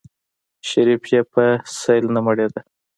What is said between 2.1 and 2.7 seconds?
نه مړېده.